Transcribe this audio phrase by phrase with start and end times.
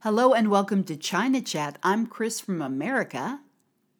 [0.00, 1.78] Hello and welcome to China Chat.
[1.82, 3.40] I'm Chris from America.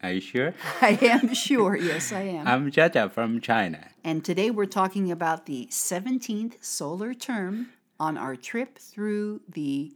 [0.03, 0.55] Are you sure?
[0.83, 2.47] I am sure, yes, I am.
[2.47, 3.89] I'm Jaja from China.
[4.05, 9.95] And today we're talking about the 17th solar term on our trip through the,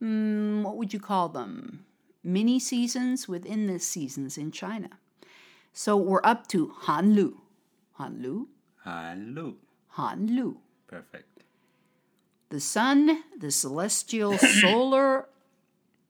[0.00, 1.86] mm, what would you call them?
[2.22, 4.90] Mini seasons within the seasons in China.
[5.72, 7.36] So we're up to Hanlu.
[7.98, 8.46] Hanlu?
[8.86, 9.54] Hanlu.
[9.96, 10.56] Hanlu.
[10.86, 11.44] Perfect.
[12.50, 15.28] The sun, the celestial solar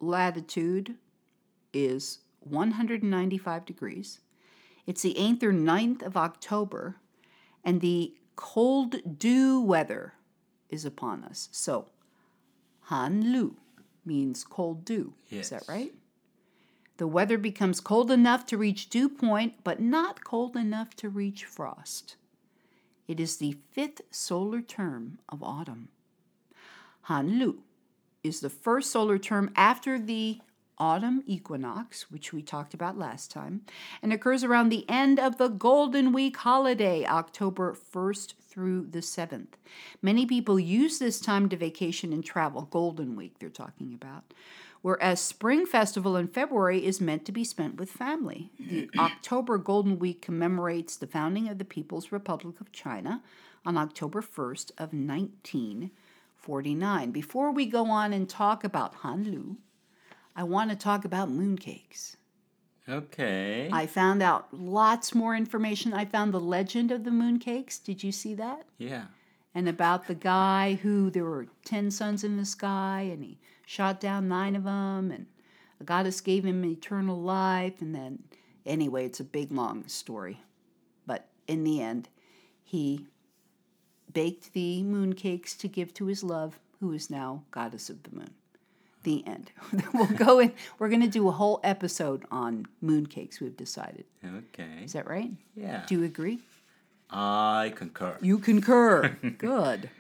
[0.01, 0.97] latitude
[1.73, 4.21] is 195 degrees.
[4.87, 6.97] It's the 8th or 9th of October,
[7.65, 10.15] and the cold dew weather
[10.69, 11.49] is upon us.
[11.53, 11.89] So,
[12.85, 13.57] Han Lu
[14.05, 15.15] means cold dew.
[15.31, 15.95] Is that right?
[16.97, 21.45] The weather becomes cold enough to reach dew point, but not cold enough to reach
[21.45, 22.17] frost.
[23.07, 25.89] It is the fifth solar term of autumn.
[27.09, 27.59] Hanlu
[28.23, 30.41] is the first solar term after the
[30.79, 33.61] autumn equinox, which we talked about last time,
[34.03, 39.55] and occurs around the end of the Golden Week holiday, October 1st through the 7th.
[40.01, 44.33] Many people use this time to vacation and travel, Golden Week they're talking about.
[44.83, 48.51] Whereas Spring Festival in February is meant to be spent with family.
[48.59, 53.23] The October Golden Week commemorates the founding of the People's Republic of China
[53.67, 54.95] on October 1st of
[56.47, 57.11] 1949.
[57.11, 59.57] Before we go on and talk about Hanlu,
[60.35, 62.17] I want to talk about mooncakes.
[62.89, 63.69] Okay.
[63.73, 65.93] I found out lots more information.
[65.93, 67.83] I found the legend of the mooncakes.
[67.83, 68.65] Did you see that?
[68.79, 69.05] yeah.
[69.53, 73.99] And about the guy who there were 10 suns in the sky and he shot
[74.01, 75.27] down nine of them and
[75.81, 77.81] a goddess gave him eternal life.
[77.81, 78.23] And then,
[78.65, 80.39] anyway, it's a big, long story.
[81.05, 82.09] But in the end,
[82.63, 83.09] he
[84.13, 88.31] baked the mooncakes to give to his love, who is now goddess of the moon.
[89.03, 89.51] The end.
[89.95, 90.53] we'll go in.
[90.79, 94.05] We're going to do a whole episode on mooncakes, we've decided.
[94.25, 94.85] Okay.
[94.85, 95.31] Is that right?
[95.57, 95.85] Yeah.
[95.87, 96.41] Do you agree?
[97.11, 98.19] I concur.
[98.21, 99.17] You concur.
[99.39, 99.91] Good.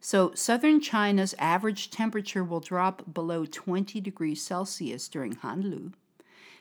[0.00, 5.92] So, southern China's average temperature will drop below 20 degrees Celsius during Hanlu.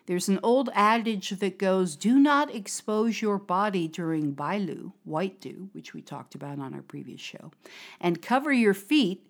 [0.08, 5.70] There's an old adage that goes, do not expose your body during Bailu, white dew,
[5.74, 7.52] which we talked about on our previous show,
[8.00, 9.28] and cover your feet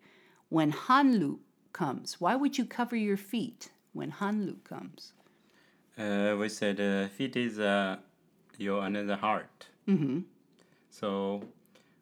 [0.49, 1.39] when Hanlu
[1.73, 2.21] comes.
[2.21, 5.13] Why would you cover your feet when Hanlu comes?
[5.97, 7.97] Uh, we said uh, feet is uh,
[8.59, 9.65] your another heart.
[9.87, 10.19] Mm-hmm.
[10.91, 11.41] So,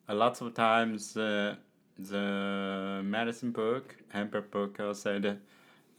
[0.09, 1.55] a lot of times uh,
[1.97, 5.39] the medicine book, Amber book, uh, said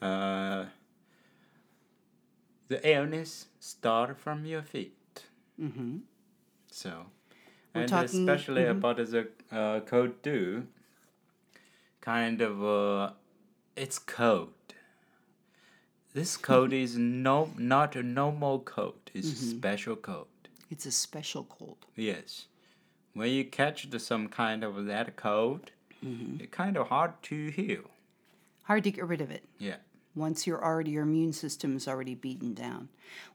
[0.03, 0.67] uh,
[2.69, 5.25] the illness start from your feet.
[5.61, 5.99] Mm-hmm.
[6.71, 7.07] So,
[7.75, 8.71] We're and talking- especially mhm.
[8.79, 10.67] about the uh, cold dew,
[12.01, 13.11] kind of uh,
[13.77, 14.53] it's cold.
[16.15, 19.11] This cold is no not a normal cold.
[19.15, 19.47] It's Mm-hmm.
[19.47, 20.29] a special cold.
[20.71, 21.87] It's a special cold.
[21.95, 22.47] Yes,
[23.15, 25.71] when you catch the, some kind of that cold,
[26.05, 26.41] Mm-hmm.
[26.41, 27.85] it's kind of hard to heal.
[28.65, 29.45] Hard to get rid of it.
[29.59, 29.77] Yeah.
[30.17, 32.89] Once you're already your immune system is already beaten down.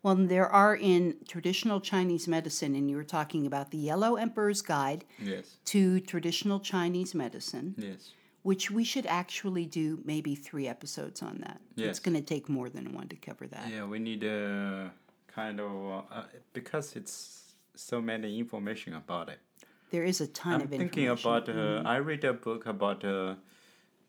[0.03, 4.61] Well, there are in traditional Chinese medicine, and you were talking about the Yellow Emperor's
[4.61, 5.57] Guide Yes.
[5.65, 8.11] to Traditional Chinese Medicine, Yes.
[8.41, 11.61] which we should actually do maybe three episodes on that.
[11.75, 11.89] Yes.
[11.89, 13.69] It's going to take more than one to cover that.
[13.71, 14.91] Yeah, we need a
[15.27, 19.39] kind of uh, because it's so many information about it.
[19.91, 21.47] There is a ton I'm of thinking about.
[21.49, 23.05] Uh, I read a book about.
[23.05, 23.35] Uh,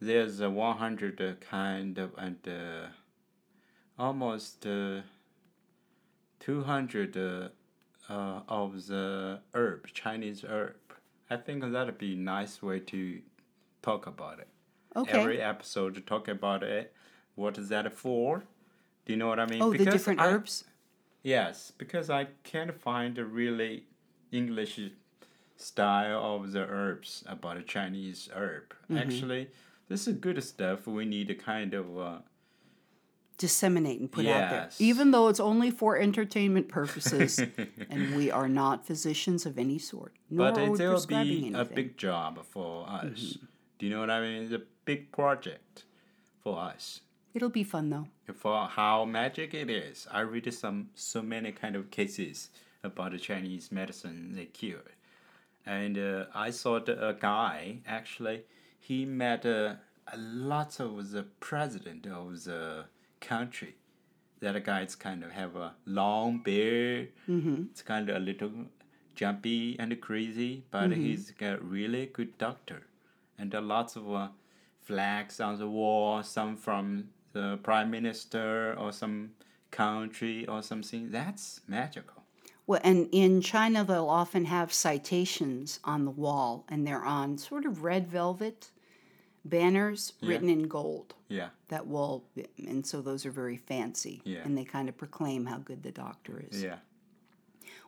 [0.02, 2.86] there's a 100 uh, kind of and uh,
[3.98, 5.00] almost uh,
[6.40, 7.48] 200 uh,
[8.48, 10.74] of the herb Chinese herb.
[11.30, 13.20] I think that'd be a nice way to
[13.80, 14.48] talk about it.
[14.96, 15.18] okay.
[15.20, 16.92] Every episode to talk about it.
[17.36, 18.42] What is that for?
[19.06, 19.62] Do you know what I mean?
[19.62, 20.64] oh, the Because different I- herbs?
[21.22, 23.84] Yes, because I can't find a really
[24.32, 24.80] English
[25.56, 28.74] style of the herbs about a Chinese herb.
[28.90, 28.96] Mm-hmm.
[28.98, 29.48] Actually,
[29.92, 30.86] this is good stuff.
[30.86, 32.18] We need to kind of uh,
[33.38, 34.68] Disseminate and put out there.
[34.78, 37.40] Even though it's only for entertainment purposes,
[37.90, 40.12] and we are not physicians of any sort.
[40.30, 41.52] But it will be anything.
[41.52, 41.60] Mm-hmm.
[41.60, 43.38] a big job for us.
[43.78, 44.44] Do you know what I mean?
[44.44, 45.84] It's a big project
[46.40, 47.00] for us.
[47.34, 48.06] It'll be fun though.
[48.32, 50.06] For how magic it is.
[50.12, 52.50] I read some so many kind of cases
[52.84, 54.92] about the Chinese medicine they cure.
[55.66, 58.42] And uh, I saw the, a guy actually
[58.82, 59.74] he met uh,
[60.12, 62.86] a lot of the president of the
[63.20, 63.76] country.
[64.40, 67.10] That guy's kind of have a long beard.
[67.28, 67.66] Mm-hmm.
[67.70, 68.50] It's kind of a little
[69.14, 72.82] jumpy and crazy, but he's a really good doctor,
[73.38, 74.28] and uh, lots of uh,
[74.80, 79.30] flags on the wall, some from the prime minister or some
[79.70, 81.12] country or something.
[81.12, 82.21] That's magical.
[82.72, 87.66] Well, and in China, they'll often have citations on the wall, and they're on sort
[87.66, 88.70] of red velvet
[89.44, 91.50] banners written in gold Yeah.
[91.68, 92.24] that will,
[92.56, 94.38] and so those are very fancy, Yeah.
[94.38, 96.62] and they kind of proclaim how good the doctor is.
[96.62, 96.78] Yeah.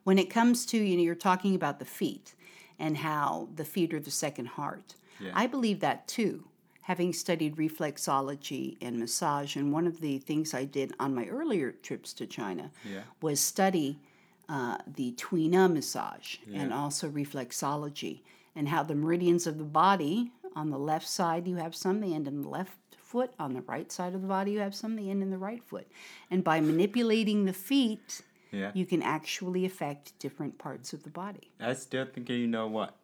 [0.02, 2.34] When it comes to, you know, you're talking about the feet
[2.78, 4.96] and how the feet are the second heart.
[5.19, 5.31] Yeah.
[5.34, 6.44] I believe that too,
[6.82, 9.56] having studied reflexology and massage.
[9.56, 13.04] And one of the things I did on my earlier trips to China Yeah.
[13.22, 14.00] was study
[14.49, 18.20] uh, the Tuina massage and also reflexology
[18.56, 22.14] and how the meridians of the body on the left side you have some, the
[22.14, 24.96] end in the left foot, on the right side of the body you have some,
[24.96, 25.87] the end in the right foot.
[26.31, 28.70] And by manipulating the feet, Yeah.
[28.75, 31.50] you can actually affect different parts of the body.
[31.61, 32.94] I still thinking, you know what?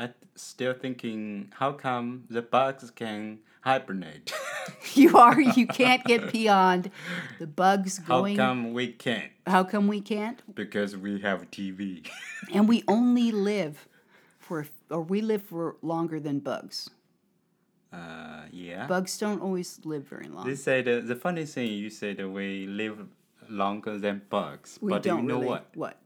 [0.00, 0.10] What?
[0.10, 4.32] I th- still thinking, how come the bugs can hibernate?
[4.94, 6.90] You are you can't get beyond
[7.38, 8.36] the bugs going.
[8.36, 9.30] how come we can't?
[9.46, 10.42] how come we can't?
[10.54, 12.06] Because we have TV.
[12.54, 13.88] And we only live
[14.38, 16.90] for or we live for longer than bugs.
[17.92, 18.86] uh, yeah.
[18.86, 20.46] Bugs don't always live very long.
[20.46, 22.98] They say the the funny thing you say that we live
[23.48, 25.64] longer than bugs, we but don't you know really what?
[25.74, 25.99] what?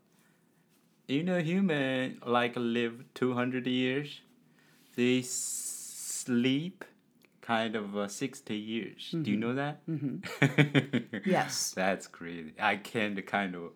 [1.06, 4.20] You know, human like live two hundred years.
[4.96, 6.84] They sleep
[7.42, 9.10] kind of uh, sixty years.
[9.22, 9.86] Do you know that?
[9.86, 11.20] Mm-hmm.
[11.30, 11.72] Yes.
[11.76, 12.52] That's crazy.
[12.58, 13.72] I can't kind of,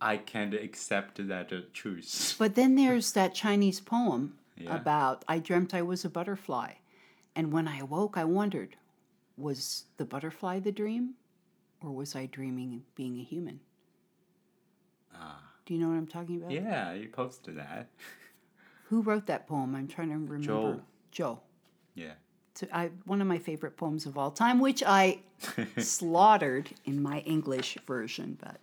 [0.00, 2.36] I can't accept that uh, truth.
[2.38, 4.76] But then there's that Chinese poem Yeah.
[4.76, 6.74] about I dreamt I was a butterfly.
[7.34, 8.76] And when I awoke, I wondered,
[9.36, 11.14] was the butterfly the dream?
[11.80, 13.60] Or was I dreaming being a human?
[15.64, 16.50] Do you know what I'm talking about?
[16.50, 17.88] Yeah, you posted that.
[18.88, 19.74] Who wrote that poem?
[19.74, 20.38] I'm trying to remember.
[20.38, 20.80] Joe.
[21.10, 21.40] Joe.
[21.94, 22.12] Yeah.
[22.54, 25.20] So I, one of my favorite poems of all time, which I
[25.78, 28.58] slaughtered in my English version, but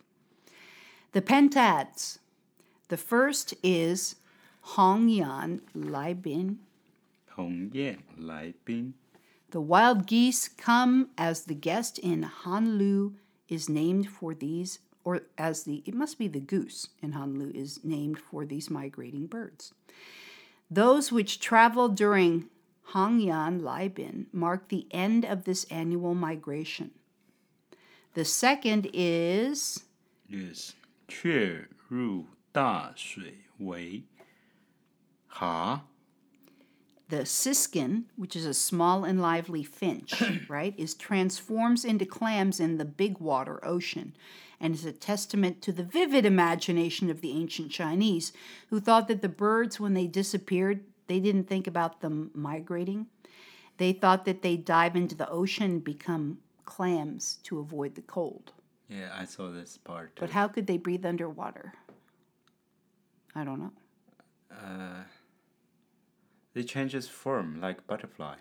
[1.11, 2.19] the pentads.
[2.89, 4.15] The first is
[4.61, 6.59] Hong Yan Lai Bin.
[7.31, 8.93] Hong Yan Lai Bin.
[9.51, 13.13] The wild geese come as the guest in Hanlu
[13.47, 14.79] is named for these
[15.09, 19.25] or as the, it must be the goose in Hanlu, is named for these migrating
[19.25, 19.73] birds.
[20.69, 22.45] Those which travel during
[22.91, 26.91] Hongyan Laibin mark the end of this annual migration.
[28.13, 29.83] The second is.
[30.27, 30.73] Yes.
[37.07, 42.77] The siskin, which is a small and lively finch, right, is transforms into clams in
[42.77, 44.13] the big water ocean
[44.59, 48.33] and is a testament to the vivid imagination of the ancient Chinese
[48.69, 53.07] who thought that the birds when they disappeared, they didn't think about them migrating.
[53.77, 58.51] They thought that they dive into the ocean and become clams to avoid the cold.
[58.89, 60.17] Yeah, I saw this part.
[60.19, 61.73] But how could they breathe underwater?
[63.35, 63.71] I don't know.
[64.51, 65.03] Uh,
[66.53, 68.35] they change its form like butterfly.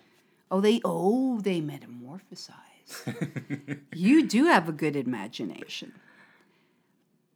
[0.50, 2.77] Oh, they oh they metamorphosize.
[3.93, 5.93] you do have a good imagination.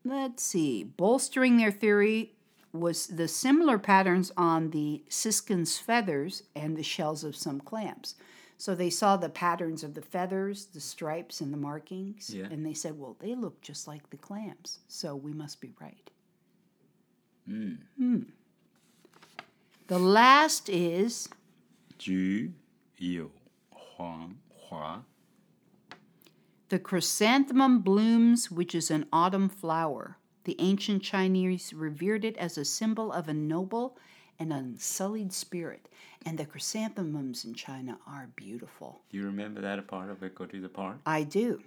[0.03, 0.83] Let's see.
[0.83, 2.33] Bolstering their theory
[2.73, 8.15] was the similar patterns on the siskin's feathers and the shells of some clams.
[8.57, 12.45] So they saw the patterns of the feathers, the stripes, and the markings, Yeah.
[12.49, 16.09] and they said, "Well, they look just like the clams, so we must be right."
[17.45, 18.23] Hmm.
[19.87, 21.29] The last is
[21.97, 22.51] 菊
[22.97, 23.31] 有
[23.69, 25.05] 黄华
[26.72, 30.16] The chrysanthemum blooms, which is an autumn flower.
[30.44, 33.98] The ancient Chinese revered it as a symbol of a noble
[34.38, 35.90] and unsullied spirit.
[36.24, 39.02] And the chrysanthemums in China are beautiful.
[39.10, 40.34] Do you remember that part of it?
[40.34, 40.96] Go to the park.
[41.04, 41.60] I do.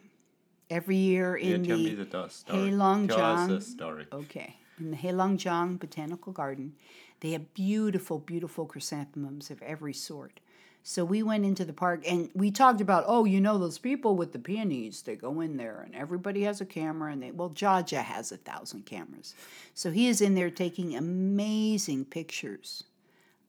[0.71, 2.71] Every year in Yeah, tell me the the do- story.
[2.71, 4.07] Heilongjiang- Tell us the story.
[4.11, 4.55] Okay.
[4.79, 6.73] In the Heilongjiang Botanical Garden,
[7.19, 10.39] they have beautiful, beautiful chrysanthemums of every sort.
[10.87, 14.15] So we went into the park and we talked about, oh, you know, those people
[14.15, 17.49] with the peonies, they go in there and everybody has a camera and they, well,
[17.49, 19.33] Jaja has a thousand cameras.
[19.73, 22.83] So he is in there taking amazing pictures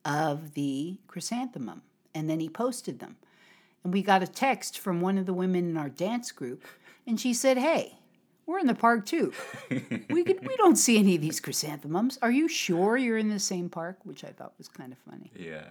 [0.03, 1.83] of the chrysanthemum
[2.15, 3.17] and then he posted them.
[3.85, 6.65] And we got a text from one of the women in our dance group
[7.07, 7.99] and she said, hey,
[8.47, 9.35] we're in the park too.
[10.09, 12.19] we could, we don't see any of these chrysanthemums.
[12.23, 13.99] Are you sure you're in the same park?
[14.05, 15.31] Which I thought was kind of funny.
[15.39, 15.65] Yeah.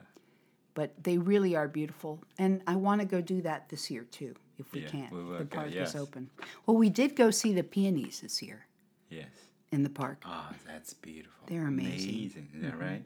[0.75, 4.35] But they really are beautiful, and I want to go do that this year too,
[4.59, 5.09] if we Yeah, can.
[5.09, 5.89] we will the park yes.
[5.89, 6.29] is open.
[6.65, 8.67] Well, we did go see the peonies this year
[9.09, 9.29] Yes.
[9.71, 10.21] in the park.
[10.25, 11.45] Ah, that's beautiful.
[11.47, 12.09] They're amazing.
[12.11, 12.19] Mm-hmm.
[12.19, 12.47] Amazing.
[12.55, 13.03] Is that right?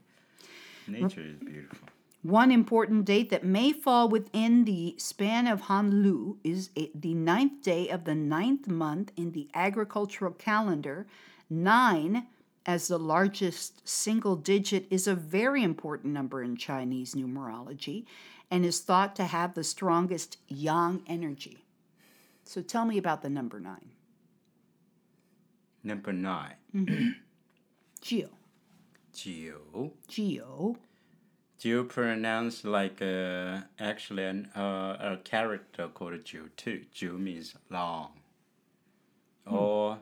[0.88, 1.88] Nature is beautiful.
[2.24, 7.62] One important date that may fall within the span of Hanlu is a- the ninth
[7.62, 11.06] day of the ninth month in the agricultural calendar.
[11.52, 12.26] Nine,
[12.70, 18.06] as the largest single digit, is a very important number in Chinese numerology
[18.52, 21.66] and is thought to have the strongest yang energy.
[22.44, 23.90] So tell me about the number nine.
[25.84, 27.16] Number nine,
[28.02, 28.30] Jiu.
[29.14, 29.92] Jiu.
[30.08, 30.78] Jiu.
[31.58, 36.86] Jiu pronounced like uh, actually an, uh, a character called Jiu too.
[36.94, 38.12] Jiu means long.
[39.48, 39.98] Or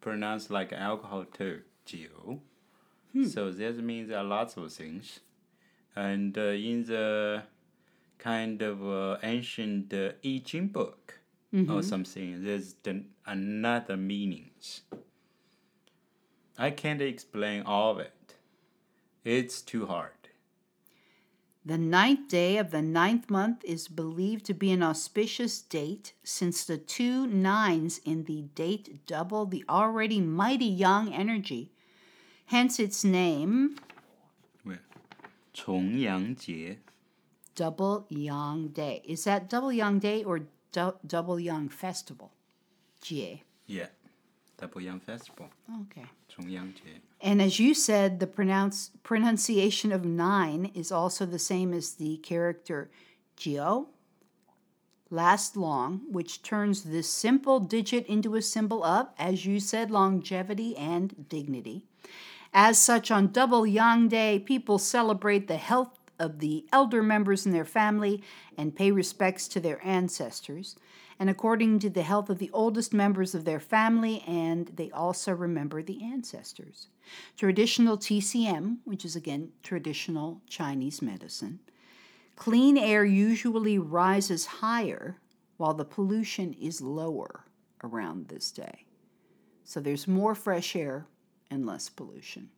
[0.00, 1.60] pronounced like alcohol too.
[1.84, 2.40] Jiu.
[3.22, 5.20] So this means a lot of things.
[5.94, 7.42] And uh, in the
[8.18, 11.20] kind of uh, ancient uh, I Ching book
[11.68, 14.82] or something, there's the, another meanings.
[16.58, 18.34] I can't explain all of it.
[19.24, 20.21] It's too hard.
[21.65, 26.63] The ninth day of the ninth month is believed to be an auspicious date since
[26.63, 31.71] the two nines in the date double the already mighty yang energy.
[32.45, 33.75] Hence its name,
[35.53, 36.77] 重阳节
[37.55, 39.01] Double Yang Day.
[39.03, 42.31] Is that Double Yang Day or du- Double Yang Festival?
[43.01, 43.41] Jie.
[43.65, 43.89] Yeah,
[44.57, 46.05] Double Yang Festival, Okay.
[46.29, 47.01] 重阳节.
[47.22, 52.16] And as you said, the pronounce, pronunciation of nine is also the same as the
[52.16, 52.90] character
[53.36, 53.86] Jiu,
[55.08, 60.76] last long, which turns this simple digit into a symbol of, as you said, longevity
[60.76, 61.84] and dignity.
[62.52, 67.52] As such, on Double Yang Day, people celebrate the health of the elder members in
[67.52, 68.22] their family
[68.58, 70.76] and pay respects to their ancestors.
[71.22, 75.30] And according to the health of the oldest members of their family, and they also
[75.30, 76.88] remember the ancestors.
[77.36, 81.60] Traditional TCM, which is again traditional Chinese medicine,
[82.34, 85.20] clean air usually rises higher
[85.58, 87.44] while the pollution is lower
[87.84, 88.84] around this day.
[89.62, 91.06] So there's more fresh air
[91.52, 92.50] and less pollution.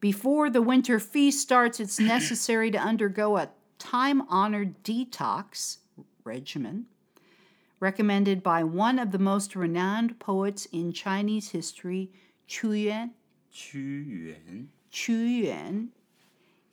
[0.00, 5.76] Before the winter feast starts, it's necessary to undergo a time honored detox
[6.24, 6.86] regimen
[7.80, 12.10] recommended by one of the most renowned poets in Chinese history,
[12.48, 13.10] Qu Yuan.
[13.52, 14.68] Qu Yuan.
[14.92, 15.88] Qu Yuan.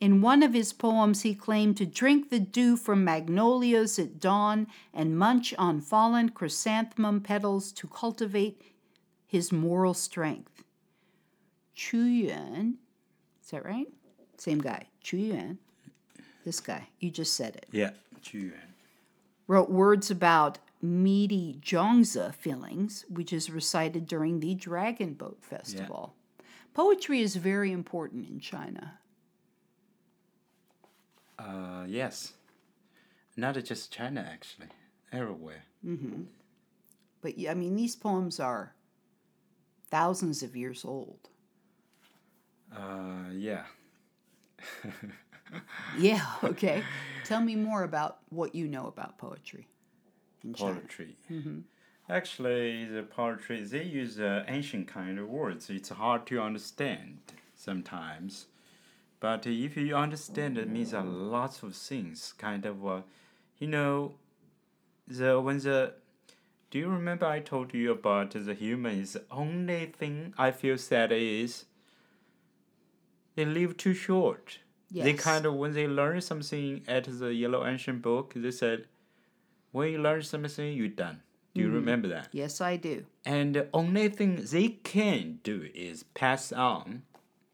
[0.00, 4.66] In one of his poems, he claimed to drink the dew from magnolias at dawn
[4.92, 8.60] and munch on fallen chrysanthemum petals to cultivate
[9.26, 10.64] his moral strength.
[11.76, 12.78] Qu Yuan,
[13.44, 13.86] is that right?
[14.38, 15.58] Same guy, Qu Yuan.
[16.44, 17.66] This guy, you just said it.
[17.70, 17.90] Yeah,
[18.28, 18.74] Qu Yuan.
[19.46, 26.14] Wrote words about meaty zongzi fillings, which is recited during the Dragon Boat Festival.
[26.74, 28.98] Poetry is very important in China.
[31.38, 32.32] Uh, yes.
[33.36, 34.68] Not just China, actually.
[35.12, 35.64] Everywhere.
[35.86, 36.22] Mm-hmm.
[37.20, 38.74] But I mean, these poems are
[39.90, 41.28] thousands of years old.
[42.74, 43.64] Uh, yeah.
[45.98, 46.82] Yeah, okay.
[47.24, 49.68] Tell me more about what you know about poetry
[50.44, 50.54] in.
[50.54, 51.16] Poetry.
[52.08, 55.70] Actually, the poetry, they use uh, ancient kind of words.
[55.70, 57.18] It's hard to understand
[57.54, 58.46] sometimes.
[59.20, 62.34] But if you understand, it means a lot of things.
[62.36, 63.02] Kind of, uh,
[63.58, 64.14] you know,
[65.06, 65.94] the when the
[66.72, 69.12] do you remember I told you about the humans?
[69.12, 71.66] The only thing I feel sad is
[73.36, 74.58] they live too short.
[74.90, 75.04] Yes.
[75.04, 78.86] They kind of when they learn something at the Yellow Ancient Book, they said,
[79.72, 81.20] when you learn something, you're done.
[81.54, 81.74] Do you mm.
[81.74, 82.28] remember that?
[82.32, 83.04] Yes, I do.
[83.24, 87.02] And the only thing they can do is pass on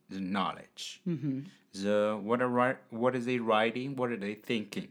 [0.09, 1.01] the knowledge.
[1.07, 1.41] Mm-hmm.
[1.73, 3.97] The what are what are they writing?
[3.97, 4.89] What are they thinking?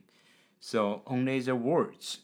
[0.60, 2.20] So only the words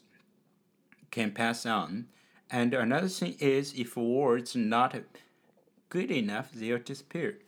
[1.10, 2.06] can pass on.
[2.50, 4.94] And another thing is if words not
[5.88, 7.38] good enough, they'll disappear.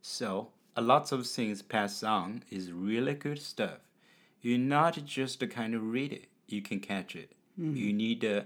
[0.00, 3.80] So a lot of things pass on is really good stuff.
[4.40, 7.32] You not just kind of read it, you can catch it.
[7.60, 8.44] You need to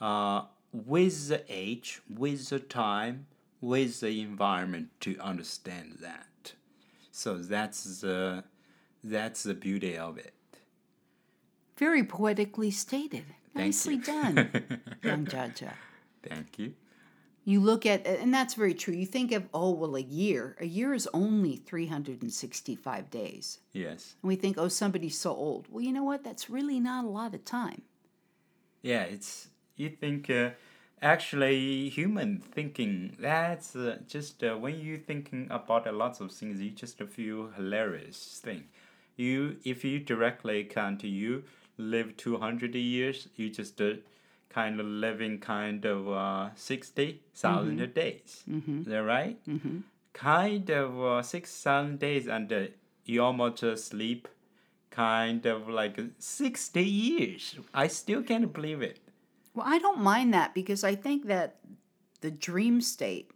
[0.00, 3.26] uh, with the age, with the time,
[3.60, 6.52] with the environment to understand that.
[7.10, 8.44] So that's the
[9.02, 10.34] that's the beauty of it.
[11.76, 13.24] Very poetically stated.
[13.54, 14.02] Thank Nicely you.
[14.02, 15.72] done, young Jaja.
[16.22, 16.74] Thank you.
[17.48, 18.92] You look at, and that's very true.
[18.92, 20.56] You think of, oh, well, a year.
[20.58, 23.60] A year is only 365 days.
[23.72, 24.16] Yes.
[24.20, 25.66] And we think, oh, somebody's so old.
[25.70, 26.24] Well, you know what?
[26.24, 27.82] That's really not a lot of time.
[28.82, 30.50] Yeah, it's you think uh,
[31.00, 36.60] actually human thinking that's uh, just uh, when you thinking about a lot of things
[36.60, 38.64] you just feel hilarious thing
[39.16, 41.44] you if you directly count you
[41.76, 43.92] live 200 years you just uh,
[44.56, 48.42] kind of living kind of uh, 60,000 days.
[48.48, 49.36] Is that right?
[49.46, 49.78] Mm-hmm.
[50.14, 52.60] kind of uh, 6,000 days and uh,
[53.04, 54.28] you almost sleep
[54.90, 57.56] kind of like 60 years.
[57.74, 58.98] I still can't believe it.
[59.54, 61.56] Well, I don't mind that because I think that
[62.22, 63.30] the dream state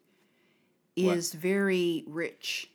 [0.97, 1.17] What?
[1.19, 2.71] is very rich.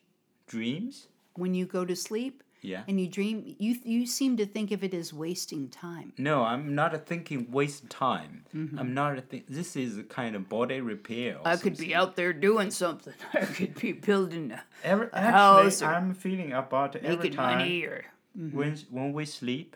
[0.48, 1.08] dreams?
[1.34, 4.84] When you go to sleep yeah and you dream, you you seem to think of
[4.84, 6.14] it as wasting time.
[6.18, 8.46] No, I'm not a thinking waste time.
[8.54, 9.46] I'm not a think.
[9.48, 11.34] This is a kind of body repair.
[11.36, 11.48] Mm-hmm.
[11.48, 13.14] I could be out there doing something.
[13.34, 17.60] I could be building a Every, a actually, house or I'm feeling about every time
[17.60, 19.76] money or when when we sleep,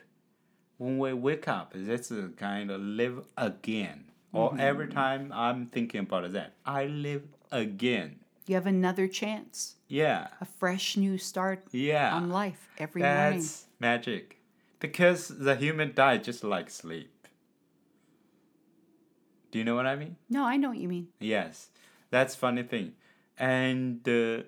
[0.78, 1.74] when we wake up.
[1.76, 4.06] That's a kind of live again.
[4.32, 4.60] Or Mm-hmm.
[4.60, 8.20] every time I'm thinking about that, I live again.
[8.48, 12.16] You have another chance, Yeah, a fresh new start yeah.
[12.16, 13.40] on life every morning.
[13.40, 14.38] That's magic.
[14.80, 17.28] Because the human die just like sleep.
[19.52, 20.16] Do you know what I mean?
[20.30, 21.08] No, I know what you mean.
[21.20, 21.70] Yes,
[22.12, 22.94] that's funny thing,
[23.38, 24.44] and uh,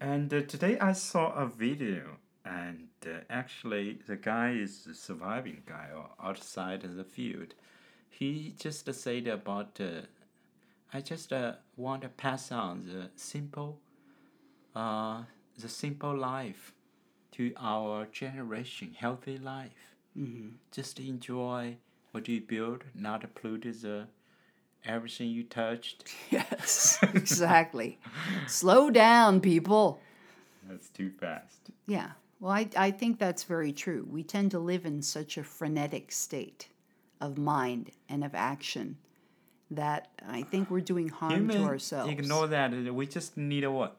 [0.00, 5.62] and uh, today I saw a video, and uh, actually the guy is a surviving
[5.66, 7.54] guy or outside of the field.
[8.08, 10.02] He just said about, uh,
[10.92, 13.78] I just uh, want to pass on the simple,
[14.74, 15.22] uh,
[15.58, 16.72] the simple life,
[17.32, 19.94] to our generation, healthy life.
[20.18, 20.48] Mm-hmm.
[20.72, 21.76] Just enjoy
[22.10, 24.08] what you build, not pollute the
[24.84, 26.04] everything you touched.
[26.30, 27.98] Yes, exactly.
[28.46, 30.00] Slow down, people.
[30.68, 31.70] That's too fast.
[31.86, 32.10] Yeah.
[32.40, 34.06] Well, I, I think that's very true.
[34.10, 36.68] We tend to live in such a frenetic state
[37.20, 38.96] of mind and of action
[39.70, 42.10] that I think we're doing harm Human to ourselves.
[42.10, 42.72] ignore that.
[42.72, 43.96] We just need a what?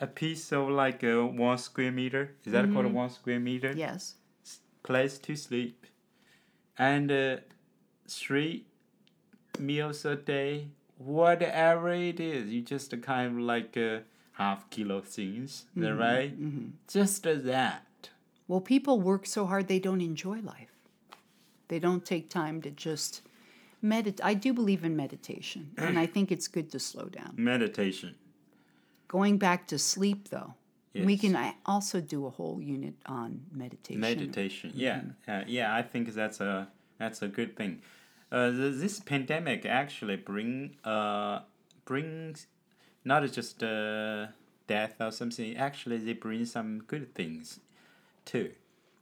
[0.00, 2.32] A piece of like a one square meter.
[2.44, 3.72] Is that called a one square meter?
[3.76, 4.14] Yes.
[4.82, 5.86] Place to sleep,
[6.78, 7.36] and uh,
[8.08, 8.66] three
[9.58, 10.68] meals a day.
[10.98, 14.00] Whatever it is, you just kind of like uh,
[14.32, 15.64] half kilo things.
[15.76, 16.34] That right?
[16.88, 18.10] Just uh, that.
[18.46, 20.70] Well, people work so hard they don't enjoy life.
[21.68, 23.22] They don't take time to just
[23.84, 24.24] meditate.
[24.24, 27.32] I do believe in meditation, and I think it's good to slow down.
[27.36, 28.14] Meditation.
[29.06, 30.54] Going back to sleep, though,
[30.94, 34.00] we can also do a whole unit on meditation.
[34.00, 36.68] meditation yeah uh, yeah i think that's a
[36.98, 37.80] that's a good thing
[38.30, 41.40] uh, th- this pandemic actually bring uh
[41.84, 42.46] brings
[43.04, 44.26] not just uh,
[44.66, 47.60] death or something actually they bring some good things
[48.24, 48.52] too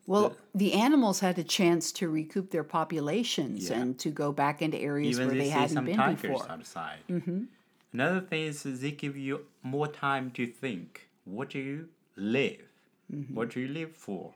[0.06, 3.78] Well, the animals had a chance to recoup their populations Yeah.
[3.80, 6.50] and to go back into areas even where they they hadn't been before.
[6.50, 7.44] outside mm-hmm.
[7.92, 12.62] another thing is they give you more time to think what do you live
[13.12, 13.34] Mm-hmm.
[13.34, 14.32] what do you live for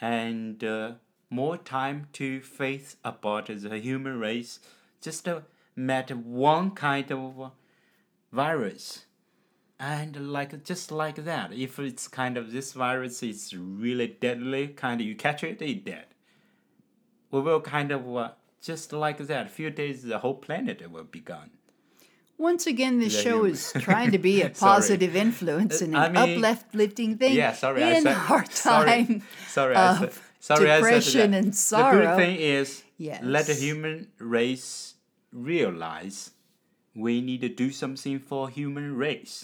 [0.00, 0.92] and uh,
[1.30, 4.60] more time to face about the human race
[5.00, 5.40] just uh,
[5.74, 7.50] met one kind of
[8.32, 9.06] virus
[9.92, 13.40] and like just like that if it's kind of this virus is
[13.84, 16.06] really deadly kind of you catch it it dead
[17.30, 18.28] we will kind of uh,
[18.70, 21.50] just like that A few days the whole planet will be gone
[22.50, 23.52] Once again, this The show human.
[23.52, 27.82] is trying to be a positive influence and I an mean- uplifting thing yeah sorry
[27.90, 29.22] I in said our sorry time.
[29.56, 31.38] sorry I said of sorry I said depression that.
[31.44, 32.68] and the good thing is
[33.34, 33.96] let the human
[34.38, 34.94] race
[35.32, 36.16] realize
[37.06, 39.36] we need to do something for human race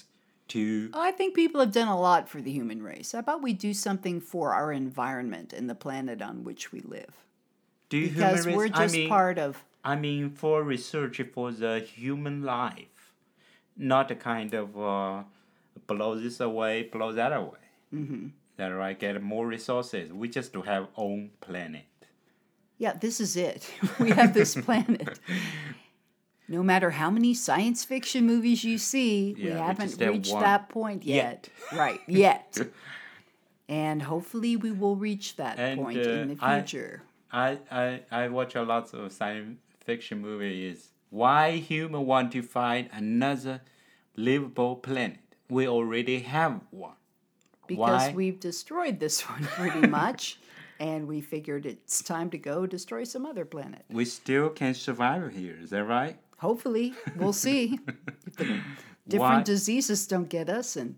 [0.51, 3.13] to I think people have done a lot for the human race.
[3.13, 7.15] How about we do something for our environment and the planet on which we live?
[7.89, 9.65] do human Because race we're I just mean part of.
[9.85, 13.15] I mean for research for the human life
[13.77, 15.23] not a kind of uh,
[15.87, 18.29] blow this away blow that away mm-hmm.
[18.57, 21.87] that right get more resources we just to have own planet
[22.79, 23.71] Yeah, this is it.
[23.99, 25.19] We have this planet.
[26.51, 30.43] No matter how many science fiction movies you see, we Yeah, we haven't reached one.
[30.43, 31.49] that point yet.
[31.73, 32.59] right, yet.
[33.69, 37.03] and hopefully we will reach that And, point in the uh, I- future.
[37.33, 40.89] I, I, I watch a lot of science fiction movies.
[41.11, 43.61] Why human want to find another
[44.17, 45.21] livable planet?
[45.49, 46.95] We already have one.
[47.69, 48.13] because why?
[48.13, 50.41] we've destroyed this one pretty much.
[50.81, 53.85] and we figured it's time to go destroy some other planet.
[53.89, 55.57] We still can survive here.
[55.63, 56.17] Is that right?
[56.41, 57.79] Hopefully, we'll see
[58.27, 58.61] if the
[59.09, 60.97] different diseases don't get us and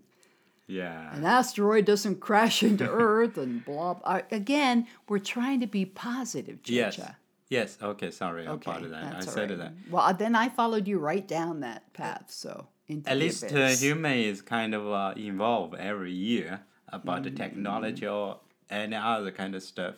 [0.67, 1.13] Yeah.
[1.15, 3.95] an asteroid doesn't crash into Earth and blah.
[3.95, 4.21] blah.
[4.31, 6.95] Again, we're trying to be positive, Yes.
[6.97, 7.15] Jaja.
[7.49, 7.77] Yes.
[7.81, 8.09] Okay.
[8.11, 9.15] Sorry Okay, about that.
[9.15, 9.59] I said right.
[9.59, 9.73] that.
[9.91, 12.25] Well, then I followed you right down that path.
[12.29, 17.31] So into At least uh, human is kind of uh, involved every year about the
[17.31, 17.37] Mm.
[17.37, 19.95] technology or any other kind of stuff.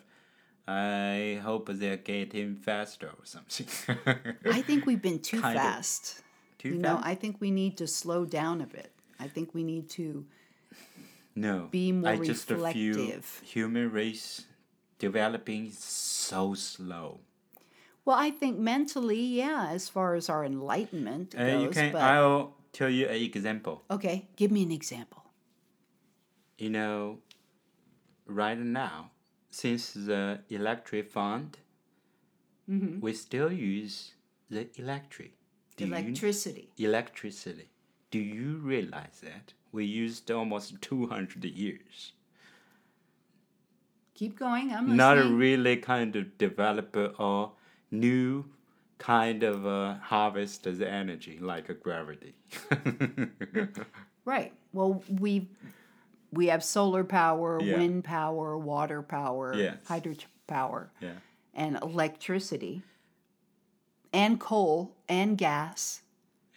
[0.67, 3.67] I hope they're getting faster or something.
[4.45, 5.63] I think we've been too Kind of.
[5.63, 6.21] fast.
[6.57, 6.99] Too you know.
[7.03, 8.91] I think we need to slow down a bit.
[9.19, 10.25] I think we need to.
[11.35, 11.67] no.
[11.71, 13.41] be more I just feel reflective.
[13.45, 14.45] human race
[14.97, 17.19] developing so slow.
[18.03, 21.73] Well, I think mentally, yeah, as far as our enlightenment uh, you goes.
[21.75, 21.95] can.
[21.95, 23.83] I'll tell you an example.
[23.91, 25.23] okay, give me an example.
[26.57, 27.19] You know,
[28.25, 29.11] right now,
[29.61, 31.57] since the electric fund,
[32.69, 32.99] Mm-hmm.
[33.05, 33.95] we still use
[34.49, 35.33] the electric.
[35.77, 36.69] Do you- Electricity.
[36.77, 37.67] electricity.
[38.15, 42.13] Do you realize that we used almost two hundred years?
[44.15, 44.71] Keep going.
[44.73, 44.97] I'm listening.
[44.97, 47.51] Not really kind of develop or
[47.91, 48.45] new
[48.97, 52.33] kind of uh, harvest the energy like a gravity.
[54.25, 54.53] Right.
[54.73, 55.47] Well, we
[56.35, 57.77] we have solar power, Yeah.
[57.77, 59.77] wind power, water power, Yes.
[59.87, 61.13] hydropower, yeah.
[61.53, 62.83] and electricity,
[64.13, 66.01] and coal and gas,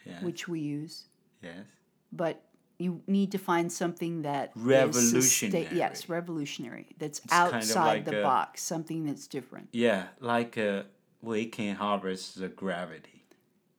[0.05, 0.23] Yes.
[0.23, 1.05] which we use.
[1.43, 1.67] yes.
[2.13, 2.43] But
[2.79, 5.23] you need to find something that is Revolutionary.
[5.23, 6.87] sustain- yes, revolutionary.
[6.99, 8.63] That's kind of outside like the a- box.
[8.63, 9.69] Something that's different.
[9.73, 10.85] Yeah, like uh,
[11.21, 13.25] we can harvest the gravity.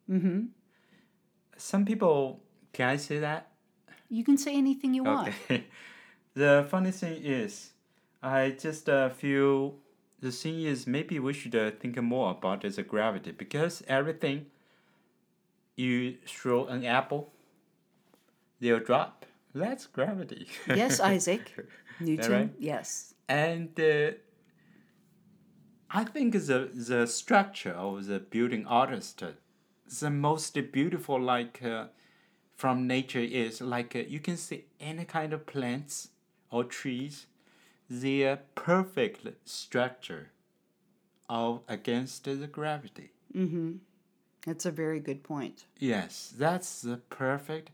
[0.10, 0.48] Mm-hmm.
[1.58, 2.42] Some people,
[2.74, 3.49] can I say that?
[4.10, 5.28] You can say anything you want.
[5.30, 5.66] Okay.
[6.34, 7.72] the funny thing is,
[8.24, 9.76] I just uh, feel
[10.20, 14.48] the thing is maybe we should uh, think more about this gravity because everything
[15.76, 17.32] you throw an apple,
[18.60, 19.26] they'll drop.
[19.54, 20.48] That's gravity.
[20.68, 21.56] Yes, Isaac
[22.00, 22.32] Newton.
[22.32, 22.54] right?
[22.60, 23.14] Yes.
[23.28, 24.12] and uh,
[25.92, 29.24] I think the the structure of the building artist,
[30.00, 31.86] the most beautiful like uh,
[32.60, 36.10] from nature is like uh, you can see any kind of plants
[36.52, 37.26] or trees,
[37.90, 40.32] their perfect structure
[41.30, 43.12] of against the gravity.
[44.46, 45.68] That's a very good point.
[45.78, 47.72] Yes, that's the perfect.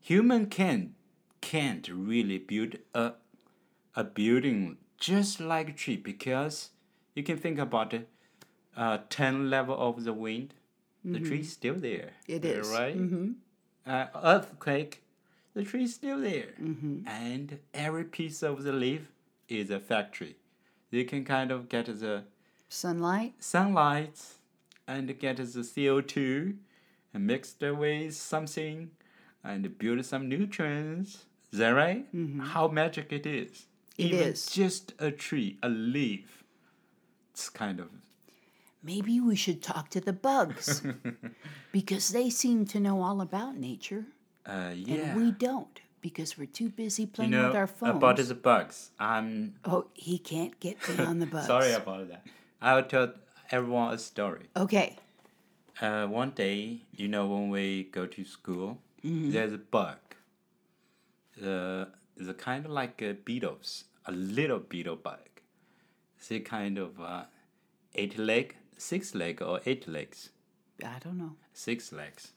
[0.00, 0.94] Human can
[1.42, 3.12] can't really build a
[3.94, 6.70] a building just like a tree because
[7.14, 8.08] you can think about it.
[8.74, 10.54] Uh, ten level of the wind,
[11.04, 12.12] the tree's still there.
[12.26, 12.70] It is.
[12.70, 12.96] right.
[13.86, 15.02] Uh, earthquake,
[15.54, 16.54] the tree's still there,
[17.06, 19.02] and every piece of the leaf
[19.48, 20.36] is a factory.
[20.90, 22.24] You can kind of get the
[22.68, 23.34] Sunlight.
[23.38, 24.20] sunlight
[24.86, 26.56] and get the CO2
[27.12, 28.90] and mix it with something
[29.44, 31.24] and build some nutrients.
[31.52, 32.06] Is that right?
[32.40, 33.66] How magic it is.
[33.98, 34.46] It Even is.
[34.46, 36.44] just a tree, a leaf.
[37.32, 37.88] It's kind of
[38.82, 40.82] Maybe we should talk to the bugs
[41.72, 44.06] because they seem to know all about nature
[44.44, 44.94] uh yeah.
[44.94, 47.96] and we don't because we're too busy you playing know with our phones.
[47.96, 48.90] about the bugs.
[48.98, 51.46] I'm oh, he can't get beyond the bugs.
[51.46, 52.26] sorry about that.
[52.60, 53.12] I'll tell
[53.50, 54.46] everyone a story.
[54.56, 54.96] Okay.
[55.80, 59.96] Uh, one day, you know, when we go to school, there's a bug.
[61.40, 65.18] Uh, the kind of like a beetles, a little beetle bug.
[66.28, 67.24] They kind of uh,
[67.94, 70.30] eight leg, six leg or eight legs,
[70.84, 71.32] I don't know.
[71.52, 72.32] six legs.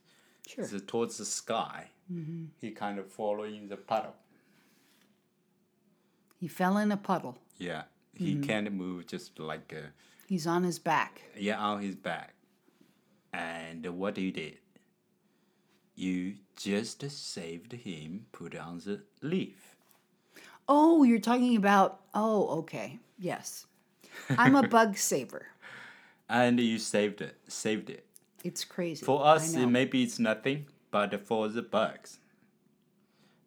[0.47, 0.65] Sure.
[0.67, 1.89] The, towards the sky.
[2.11, 2.45] mm-hmm.
[2.61, 4.13] He kind of following the puddle.
[6.39, 7.37] He fell in a puddle.
[7.57, 9.87] Yeah, he can't move, just like uh,
[10.27, 11.21] He's on his back.
[11.37, 12.33] yeah on his back.
[13.33, 14.57] And what you did?
[15.95, 19.75] You just saved him, put on the leaf.
[20.67, 22.01] Oh, you're talking about.
[22.13, 22.99] Oh, okay.
[23.17, 23.65] Yes.
[24.37, 25.47] I'm a bug saver.
[26.29, 28.05] And you saved it saved it
[28.43, 29.05] It's crazy.
[29.05, 32.19] for us it, maybe it's nothing but for the bugs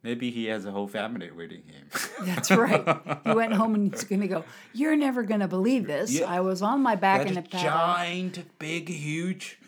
[0.02, 1.86] maybe he has a whole family waiting him
[2.24, 2.84] That's right.
[3.24, 6.10] He went home and he's going to go, You're never going to believe this.
[6.12, 6.26] Yeah.
[6.26, 9.58] I was on my back in a that giant big huge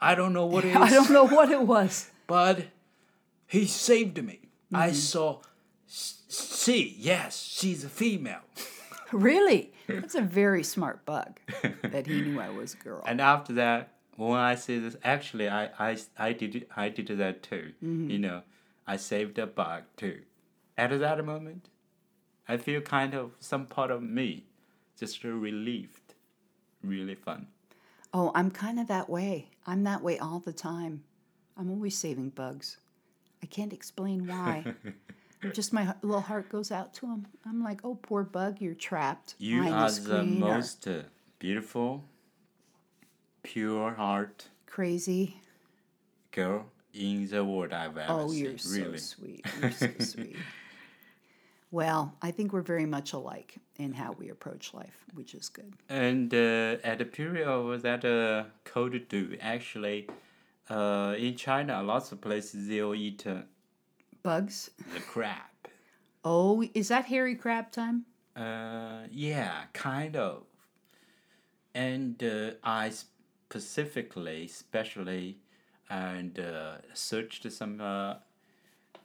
[0.00, 2.10] i don't know what it is I don't know what it was.
[2.26, 2.66] but
[3.46, 4.38] he saved me
[4.72, 4.94] i Mm-hmm.
[4.94, 5.40] saw
[5.88, 6.22] s-
[6.56, 8.40] she yes she's a female
[9.12, 9.72] Really?
[9.86, 11.38] That's a very smart bug
[11.82, 13.02] that he knew I was a girl.
[13.06, 17.42] and after that when i see this actually i i, I did i did that
[17.42, 18.10] too Mm-hmm.
[18.10, 18.42] you know
[18.86, 20.20] i saved a bug too
[20.76, 21.70] at that moment
[22.46, 24.44] i feel kind of some part of me
[24.98, 26.14] just relieved
[26.82, 27.46] really fun
[28.14, 29.48] Oh, I'm kind of that way.
[29.66, 31.02] I'm that way all the time.
[31.56, 32.76] I'm always saving bugs.
[33.42, 34.66] I can't explain why.
[35.52, 37.26] Just my little heart goes out to him.
[37.44, 40.42] I'm like, oh, poor bug, you're trapped you are the the screen.
[40.42, 41.02] or- most uh,
[41.40, 42.04] beautiful
[43.42, 45.36] pure heart Crazy.
[46.30, 48.44] girl in the world I've ever Oh, seen.
[48.44, 48.98] you're so really.
[48.98, 49.44] sweet.
[49.60, 50.36] You're so sweet.
[51.70, 55.72] Well, I think we're very much alike in how we approach life, which is good.
[55.88, 60.08] And uh, at the period of that uh, cold dew, actually,
[60.70, 63.36] uh, in China, a lots of places they'll eat uh,
[64.22, 64.70] Bugs.
[64.94, 65.36] the crab.
[66.24, 68.04] Oh, is that hairy crab time?
[68.36, 70.44] Uh, yeah, kind of.
[71.74, 75.38] And uh, I specifically, especially,
[75.90, 78.14] and uh, searched some uh,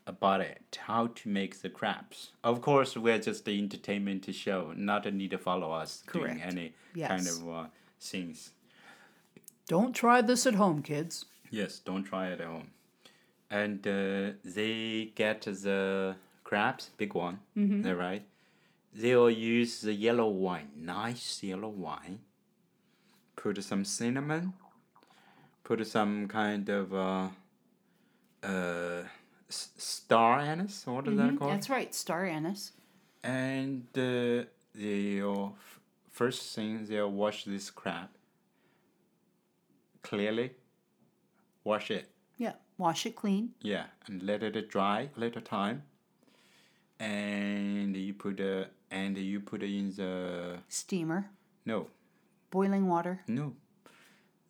[0.06, 2.32] about it, how to make the crabs.
[2.44, 6.56] Of course, we're just the entertainment show, not a need to follow us doing Correct.
[6.56, 6.74] any
[7.06, 7.66] kind of uh,
[8.00, 8.52] things.
[9.68, 11.26] Don't try this at home, kids.
[11.50, 12.72] Yes, don't try it at home.
[13.50, 18.24] And uh, they get the crabs, big one, mm right?
[18.94, 22.20] They'll use the yellow wine, nice yellow wine.
[23.36, 24.54] Put some cinnamon,
[25.64, 27.28] put some kind of uh,
[28.44, 29.04] uh,
[29.50, 31.52] star anise, what is that called?
[31.52, 32.72] That's right, star anise.
[33.24, 35.80] And uh, they'll f-
[36.12, 38.10] first thing they'll wash this crab
[40.08, 40.52] clearly.
[41.64, 42.10] Wash it.
[42.78, 43.52] Wash it clean.
[43.62, 45.84] Yeah, and let it dry a little time.
[47.00, 51.30] And you put uh, and you put it in the Steamer,
[51.66, 51.88] no
[52.52, 53.22] boiling water.
[53.28, 53.54] no.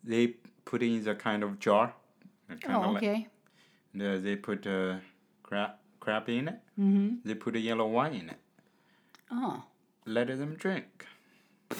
[0.04, 0.28] They
[0.64, 1.92] put it in the kind of jar.
[2.48, 3.26] Kind Oh, of okay.
[4.00, 4.96] uh, they put uh,
[5.42, 6.60] crab crab in it.
[6.80, 7.08] Mm-hmm.
[7.24, 8.38] They put a yellow wine in it.
[9.30, 9.64] Oh,
[10.06, 11.04] Let them drink.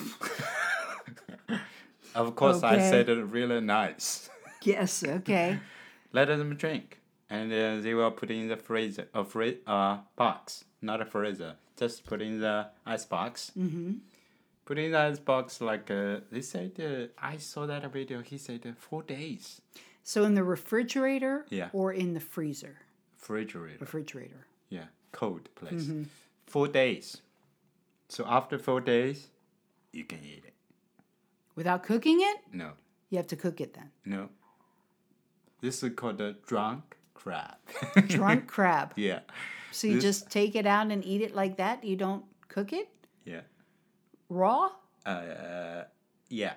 [2.14, 4.28] of course, I said it really nice.
[4.62, 5.58] yes, okay.
[6.18, 6.98] Let them drink,
[7.30, 11.54] and uh, they will put in the freezer, a free, uh, box, not a freezer.
[11.76, 13.52] Just put in the ice box.
[13.56, 13.92] Mm-hmm.
[14.64, 16.72] Put in the ice box like uh, they said.
[16.80, 18.20] Uh, I saw that video.
[18.20, 19.60] He said uh, four days.
[20.02, 21.68] So in the refrigerator Yeah.
[21.72, 22.78] or in the freezer?
[23.20, 23.78] Refrigerator.
[23.78, 24.46] Refrigerator.
[24.70, 25.84] Yeah, cold place.
[25.84, 26.02] Mm-hmm.
[26.48, 27.18] Four days.
[28.08, 29.28] So after four days,
[29.92, 30.54] you can eat it.
[31.54, 32.38] Without cooking it?
[32.52, 32.70] No,
[33.10, 33.90] You have to cook it then.
[34.04, 34.30] no.
[35.60, 37.56] This is called a drunk crab.
[38.06, 38.92] Drunk crab.
[38.96, 39.20] yeah,
[39.72, 41.82] So you This- just take it out and eat it like that?
[41.84, 42.88] You don't cook it
[43.24, 43.40] yeah.
[44.28, 44.70] raw?
[45.04, 45.84] uh,
[46.28, 46.54] yeah.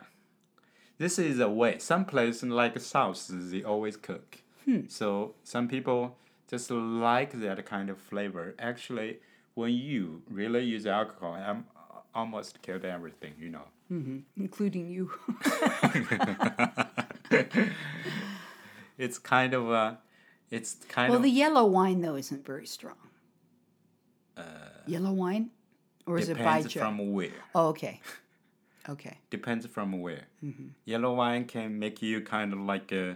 [0.98, 1.80] This is a way.
[1.80, 4.38] Some places like South, they always cook.
[4.66, 4.82] Hmm.
[4.88, 8.54] So some people just like that kind of flavor.
[8.60, 9.18] Actually,
[9.56, 11.66] when you really use alcohol, I'm
[12.14, 13.34] almost killed everything.
[13.40, 13.68] You know.
[14.38, 15.12] Including you.
[19.02, 20.00] It's kind of a,
[20.50, 22.96] it's kind well, of the yellow wine, though, isn't very strong.
[24.86, 25.50] yellow wine?
[26.06, 27.30] Or is it depends from where.
[27.54, 28.02] Oh, okay.
[28.90, 29.18] Okay.
[29.30, 30.26] Depends from where.
[30.44, 30.70] Mm-hmm.
[30.86, 33.14] Yellow wine can make you kind of like uh,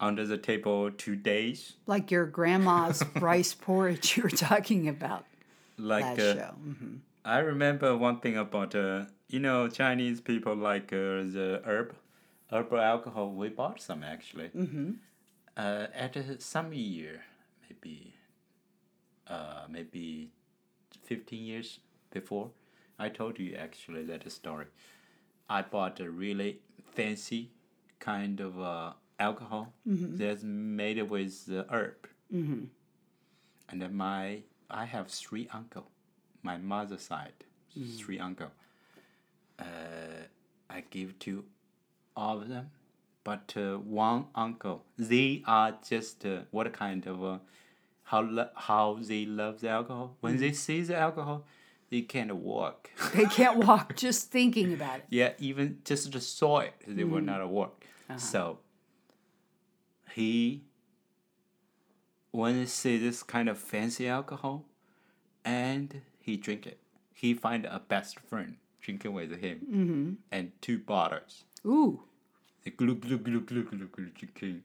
[0.00, 5.24] under the table two days, Like your grandma's rice porridge you were talking about
[5.78, 6.54] like uh, show.
[6.60, 11.94] hmm I remember one thing about uh, you know Chinese people like uh, the herb,
[12.50, 13.30] herbal alcohol.
[13.30, 14.48] We bought some actually.
[14.48, 14.92] Mm-hmm.
[15.56, 17.22] Uh, at uh, some year,
[17.68, 18.14] maybe,
[19.28, 20.30] uh, maybe,
[21.04, 22.50] fifteen years before,
[22.98, 24.66] I told you actually that story.
[25.48, 26.60] I bought a really
[26.94, 27.50] fancy
[27.98, 32.08] kind of uh, alcohol that's made with the herb.
[32.32, 32.64] Mm-hmm.
[33.68, 35.90] And then my I have three uncle,
[36.42, 37.44] my mother's side,
[37.98, 38.50] three uncle.
[39.58, 40.26] Uh,
[40.70, 41.44] I give to
[42.16, 42.70] all of them,
[43.24, 47.38] but uh, one uncle, they are just uh, what kind of uh,
[48.04, 50.16] how how they love the alcohol.
[50.20, 51.44] When they see the alcohol,
[51.90, 52.90] they can't walk.
[53.14, 55.04] They can't walk just thinking about it.
[55.10, 57.84] yeah, even just the saw it, they will not work.
[58.16, 58.58] So
[60.14, 60.64] he,
[62.30, 64.64] when he see this kind of fancy alcohol,
[65.44, 66.78] and he drink it,
[67.14, 71.44] he find a best friend drinking with him, and two bottles.
[71.64, 72.02] Ooh.
[72.76, 73.92] Glug glug glug glug glug
[74.34, 74.60] glug.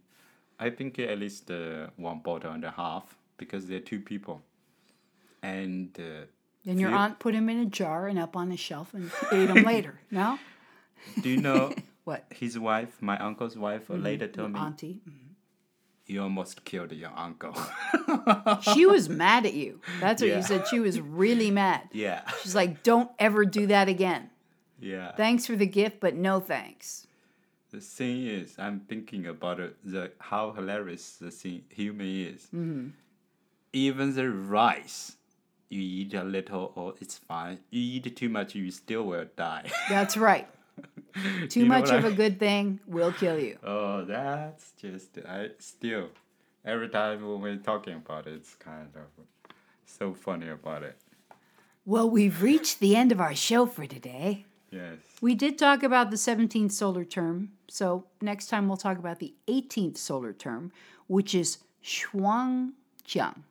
[0.59, 4.41] I think at least uh, one bottle and a half because they're two people,
[5.41, 5.89] and.
[5.99, 6.25] Uh,
[6.65, 9.49] Then your aunt put him in a jar and up on the shelf and ate
[9.49, 9.99] him later.
[10.11, 10.37] No?
[11.21, 12.25] Do you know What?
[12.29, 15.01] his wife, my uncle's wife, later told me, Auntie.
[16.05, 17.53] You almost killed your uncle.
[18.73, 19.81] She was mad at you.
[19.99, 20.37] That's what Yeah.
[20.37, 20.67] you said.
[20.67, 21.81] She was really mad.
[21.91, 22.21] yeah.
[22.41, 24.29] She's like, don't ever do that again.
[24.79, 25.11] Yeah.
[25.15, 27.06] Thanks for the gift, but no thanks.
[27.71, 32.43] The thing is, I'm thinking about it, the how hilarious the thing, human is.
[32.45, 32.87] Mm-hmm.
[33.73, 35.17] Even the rice,
[35.69, 37.59] you eat a little, or it's fine.
[37.69, 39.69] You eat too much, you still will die.
[39.89, 40.47] That's right.
[41.49, 43.57] Too much of I- a good thing will kill you.
[43.63, 46.09] Oh, that's just I still
[46.63, 49.25] every time when we're talking about it, it's kind of
[49.85, 50.97] so funny about it.
[51.85, 54.45] Well, we've reached the end of our show for today.
[54.71, 54.97] Yes.
[55.21, 59.33] We did talk about the 17th solar term, so next time we'll talk about the
[59.47, 60.71] 18th solar term,
[61.07, 63.43] which is Shuangjiang.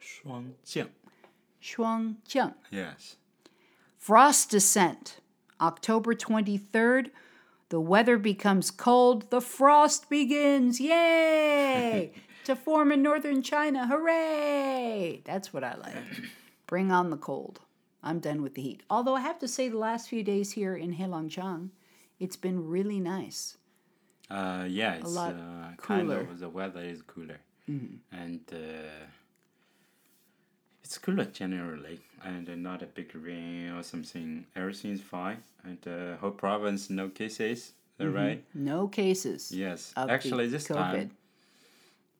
[0.00, 0.88] 双降.
[1.62, 2.54] Shuangjiang.
[2.70, 3.16] Yes.
[3.98, 5.18] Frost descent.
[5.60, 7.10] October 23rd,
[7.68, 10.80] the weather becomes cold, the frost begins.
[10.80, 12.12] Yay!
[12.44, 13.86] to form in northern China.
[13.86, 15.20] Hooray!
[15.24, 15.94] That's what I like.
[16.66, 17.60] Bring on the cold.
[18.02, 18.82] I'm done with the heat.
[18.88, 21.68] Although I have to say, the last few days here in Heilongjiang,
[22.18, 23.56] it's been really nice.
[24.30, 26.20] Uh, yeah, it's lot uh, kind cooler.
[26.20, 27.40] of the weather is cooler,
[28.12, 29.04] and uh,
[30.84, 34.46] it's cooler generally, and uh, not a big rain or something.
[34.54, 37.58] Everything's fine, and uh, whole province no cases.
[37.58, 38.44] Is that right?
[38.54, 39.92] No cases Yes.
[39.96, 41.10] Actually, this COVID time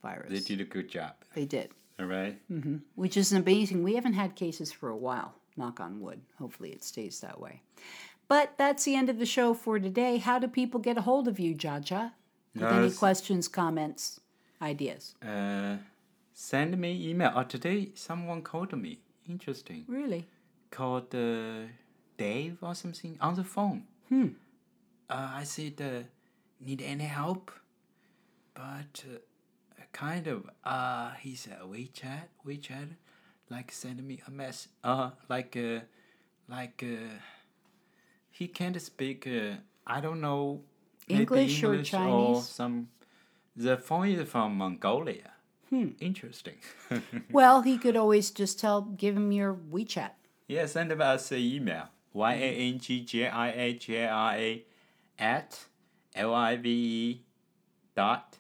[0.02, 0.28] virus.
[0.30, 1.12] they did a good job.
[1.34, 2.38] They did, All right.
[2.96, 3.82] which is amazing.
[3.82, 5.34] We haven't had cases for a while.
[5.60, 6.20] Knock on wood.
[6.38, 7.62] Hopefully, it stays that way.
[8.28, 10.16] But that's the end of the show for today.
[10.18, 12.12] How do people get a hold of you, Jaja?
[12.54, 14.20] With any questions, comments,
[14.60, 15.14] ideas?
[15.22, 15.76] Uh,
[16.34, 17.32] send me email.
[17.34, 19.00] Oh, today someone called me.
[19.28, 19.84] Interesting.
[19.86, 20.26] Really?
[20.70, 21.66] Called uh,
[22.16, 23.84] Dave or something on the phone.
[24.08, 24.28] Hmm.
[25.08, 26.02] Uh, I said, uh,
[26.60, 27.52] need any help?
[28.54, 29.18] But uh,
[29.92, 30.50] kind of.
[30.64, 32.88] Uh, he said WeChat, WeChat,
[33.50, 34.68] like send me a mess.
[34.82, 35.80] Uh, like uh,
[36.48, 37.14] like uh,
[38.30, 39.26] he can't speak.
[39.26, 40.62] Uh, I don't know.
[41.08, 42.48] maybe English or or Chinese?
[42.48, 42.88] some.
[43.56, 45.32] The phone is from Mongolia.
[45.68, 45.88] Hmm.
[46.00, 46.56] Interesting.
[47.32, 50.10] Well, he could always just tell, give him your WeChat.
[50.48, 51.84] yeah, send him us an email.
[52.12, 54.64] Y A N G J I A J R A
[55.18, 55.66] at
[56.14, 57.22] L I V E
[57.94, 58.38] dot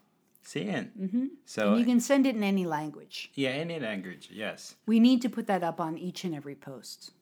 [0.56, 0.90] N.
[0.98, 1.26] Mm-hmm.
[1.44, 3.30] So And you can send it in any language.
[3.34, 4.30] yeah, any language.
[4.32, 4.74] Yes.
[4.86, 7.12] We need to put that up on each and every post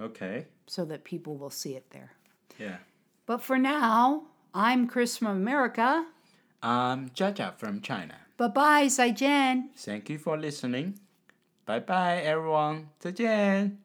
[0.00, 0.46] Okay.
[0.66, 2.12] so that people will see it there.
[2.58, 2.78] Yeah.
[3.26, 6.06] But for now, I'm Chris from America.
[6.62, 8.14] Um, Jaja from China.
[8.36, 9.70] Bye bye, Zaijian.
[9.76, 10.98] Thank you for listening.
[11.66, 12.88] Bye bye, everyone.
[12.98, 13.81] 再见。